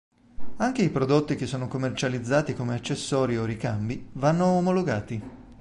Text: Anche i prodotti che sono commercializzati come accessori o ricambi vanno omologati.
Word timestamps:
Anche 0.57 0.81
i 0.81 0.89
prodotti 0.89 1.35
che 1.35 1.45
sono 1.45 1.67
commercializzati 1.67 2.55
come 2.55 2.73
accessori 2.73 3.37
o 3.37 3.45
ricambi 3.45 4.07
vanno 4.13 4.45
omologati. 4.45 5.21